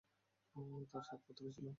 তার 0.91 1.03
সাত 1.03 1.19
পুত্র 1.27 1.43
ছিল। 1.55 1.67